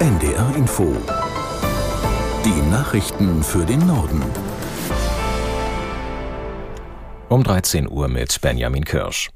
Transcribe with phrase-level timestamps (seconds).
[0.00, 0.96] NDR Info.
[2.42, 4.22] Die Nachrichten für den Norden.
[7.28, 9.28] Um 13 Uhr mit Benjamin Kirsch.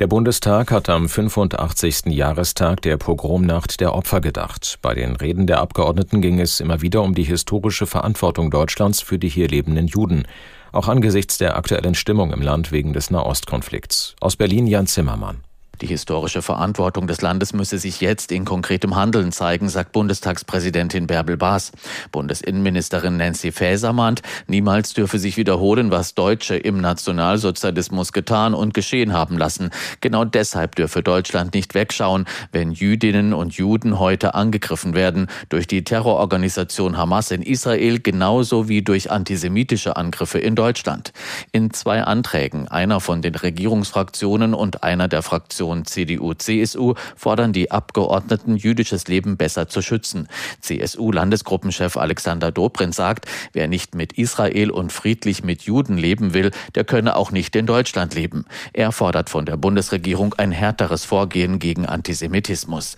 [0.00, 2.06] Der Bundestag hat am 85.
[2.06, 4.80] Jahrestag der Pogromnacht der Opfer gedacht.
[4.82, 9.20] Bei den Reden der Abgeordneten ging es immer wieder um die historische Verantwortung Deutschlands für
[9.20, 10.24] die hier lebenden Juden.
[10.72, 14.16] Auch angesichts der aktuellen Stimmung im Land wegen des Nahostkonflikts.
[14.18, 15.44] Aus Berlin Jan Zimmermann.
[15.80, 21.38] Die historische Verantwortung des Landes müsse sich jetzt in konkretem Handeln zeigen, sagt Bundestagspräsidentin Bärbel
[21.38, 21.72] Baas.
[22.12, 29.14] Bundesinnenministerin Nancy Faeser mahnt, niemals dürfe sich wiederholen, was Deutsche im Nationalsozialismus getan und geschehen
[29.14, 29.70] haben lassen.
[30.02, 35.82] Genau deshalb dürfe Deutschland nicht wegschauen, wenn Jüdinnen und Juden heute angegriffen werden durch die
[35.82, 41.14] Terrororganisation Hamas in Israel genauso wie durch antisemitische Angriffe in Deutschland.
[41.52, 47.70] In zwei Anträgen, einer von den Regierungsfraktionen und einer der Fraktionen Fraktion CDU-CSU fordern die
[47.70, 50.28] Abgeordneten, jüdisches Leben besser zu schützen.
[50.60, 56.84] CSU-Landesgruppenchef Alexander Dobrindt sagt, wer nicht mit Israel und friedlich mit Juden leben will, der
[56.84, 58.44] könne auch nicht in Deutschland leben.
[58.72, 62.96] Er fordert von der Bundesregierung ein härteres Vorgehen gegen Antisemitismus.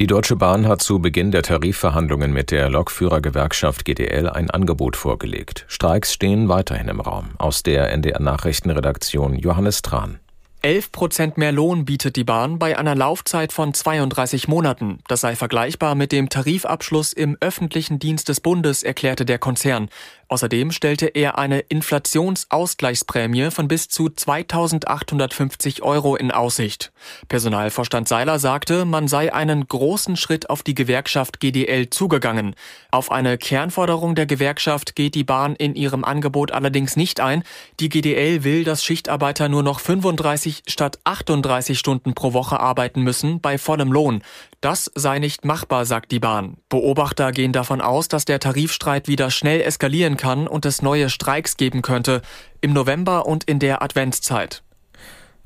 [0.00, 5.64] Die Deutsche Bahn hat zu Beginn der Tarifverhandlungen mit der Lokführergewerkschaft GDL ein Angebot vorgelegt.
[5.66, 7.30] Streiks stehen weiterhin im Raum.
[7.38, 10.20] Aus der NDR Nachrichtenredaktion Johannes Tran.
[10.62, 14.98] 11 Prozent mehr Lohn bietet die Bahn bei einer Laufzeit von 32 Monaten.
[15.06, 19.88] Das sei vergleichbar mit dem Tarifabschluss im öffentlichen Dienst des Bundes, erklärte der Konzern.
[20.30, 26.92] Außerdem stellte er eine Inflationsausgleichsprämie von bis zu 2850 Euro in Aussicht.
[27.28, 32.54] Personalvorstand Seiler sagte, man sei einen großen Schritt auf die Gewerkschaft GDL zugegangen.
[32.90, 37.42] Auf eine Kernforderung der Gewerkschaft geht die Bahn in ihrem Angebot allerdings nicht ein.
[37.80, 43.40] Die GDL will, dass Schichtarbeiter nur noch 35 statt 38 Stunden pro Woche arbeiten müssen
[43.40, 44.22] bei vollem Lohn.
[44.60, 46.56] Das sei nicht machbar, sagt die Bahn.
[46.68, 51.56] Beobachter gehen davon aus, dass der Tarifstreit wieder schnell eskalieren kann und es neue Streiks
[51.56, 52.22] geben könnte,
[52.60, 54.62] im November und in der Adventszeit.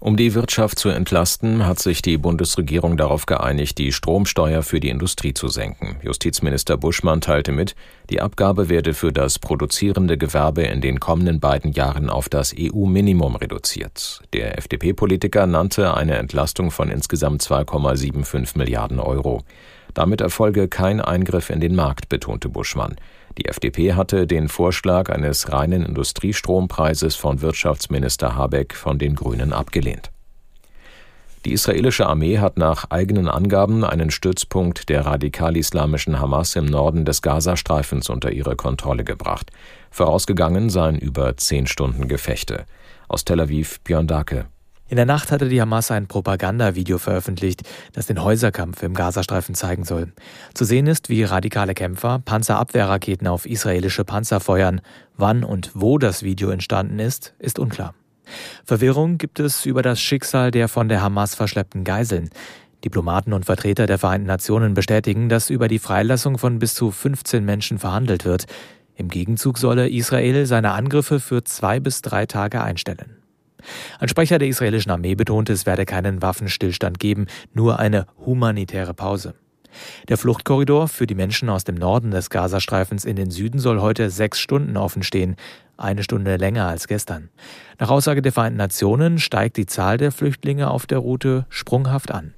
[0.03, 4.89] Um die Wirtschaft zu entlasten, hat sich die Bundesregierung darauf geeinigt, die Stromsteuer für die
[4.89, 5.95] Industrie zu senken.
[6.03, 7.77] Justizminister Buschmann teilte mit,
[8.11, 13.37] die Abgabe werde für das produzierende Gewerbe in den kommenden beiden Jahren auf das EU-Minimum
[13.37, 14.23] reduziert.
[14.33, 19.45] Der FDP-Politiker nannte eine Entlastung von insgesamt 2,75 Milliarden Euro.
[19.95, 22.97] Damit erfolge kein Eingriff in den Markt, betonte Buschmann.
[23.39, 30.11] Die FDP hatte den Vorschlag eines reinen Industrietrompreises von Wirtschaftsminister Habeck von den Grünen abgelehnt.
[31.45, 37.21] Die israelische Armee hat nach eigenen Angaben einen Stützpunkt der radikal-islamischen Hamas im Norden des
[37.21, 39.51] Gazastreifens unter ihre Kontrolle gebracht.
[39.91, 42.65] Vorausgegangen seien über zehn Stunden Gefechte.
[43.09, 44.47] Aus Tel Aviv Björn Dake.
[44.93, 47.63] In der Nacht hatte die Hamas ein Propagandavideo veröffentlicht,
[47.95, 50.13] das den Häuserkampf im Gazastreifen zeigen soll.
[50.53, 54.83] Zu sehen ist, wie radikale Kämpfer Panzerabwehrraketen auf israelische Panzer feuern.
[55.17, 57.95] Wann und wo das Video entstanden ist, ist unklar.
[58.67, 62.29] Verwirrung gibt es über das Schicksal der von der Hamas verschleppten Geiseln.
[62.85, 67.43] Diplomaten und Vertreter der Vereinten Nationen bestätigen, dass über die Freilassung von bis zu 15
[67.43, 68.45] Menschen verhandelt wird.
[68.97, 73.22] Im Gegenzug solle Israel seine Angriffe für zwei bis drei Tage einstellen.
[73.99, 79.35] Ein Sprecher der israelischen Armee betonte, es werde keinen Waffenstillstand geben, nur eine humanitäre Pause.
[80.09, 84.11] Der Fluchtkorridor für die Menschen aus dem Norden des Gazastreifens in den Süden soll heute
[84.11, 85.37] sechs Stunden offen stehen,
[85.77, 87.31] eine Stunde länger als gestern.
[87.79, 92.35] Nach Aussage der Vereinten Nationen steigt die Zahl der Flüchtlinge auf der Route sprunghaft an.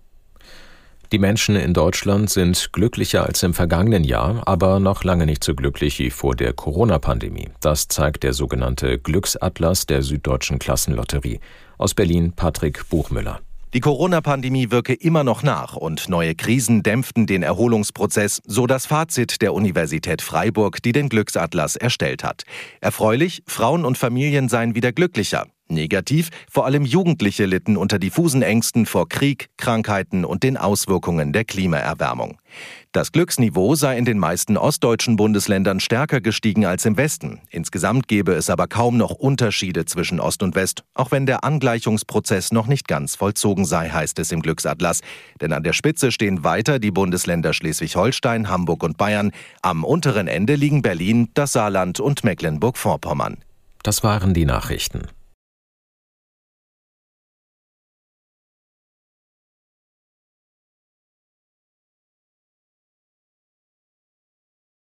[1.15, 5.55] Die Menschen in Deutschland sind glücklicher als im vergangenen Jahr, aber noch lange nicht so
[5.55, 7.51] glücklich wie vor der Corona-Pandemie.
[7.61, 11.39] Das zeigt der sogenannte Glücksatlas der Süddeutschen Klassenlotterie.
[11.79, 13.39] Aus Berlin Patrick Buchmüller.
[13.75, 19.41] Die Corona-Pandemie wirke immer noch nach und neue Krisen dämpften den Erholungsprozess, so das Fazit
[19.41, 22.43] der Universität Freiburg, die den Glücksatlas erstellt hat.
[22.81, 25.47] Erfreulich, Frauen und Familien seien wieder glücklicher.
[25.69, 31.45] Negativ, vor allem Jugendliche litten unter diffusen Ängsten vor Krieg, Krankheiten und den Auswirkungen der
[31.45, 32.39] Klimaerwärmung.
[32.93, 37.41] Das Glücksniveau sei in den meisten ostdeutschen Bundesländern stärker gestiegen als im Westen.
[37.51, 42.53] Insgesamt gebe es aber kaum noch Unterschiede zwischen Ost und West, auch wenn der Angleichungsprozess
[42.53, 45.01] noch nicht ganz vollzogen sei, heißt es im Glücksatlas.
[45.41, 49.33] Denn an der Spitze stehen weiter die Bundesländer Schleswig-Holstein, Hamburg und Bayern.
[49.63, 53.39] Am unteren Ende liegen Berlin, das Saarland und Mecklenburg-Vorpommern.
[53.83, 55.09] Das waren die Nachrichten.